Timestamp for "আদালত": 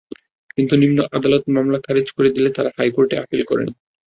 1.17-1.43